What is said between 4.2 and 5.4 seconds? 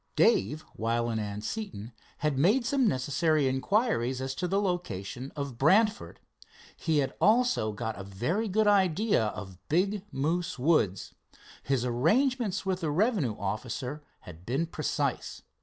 to the location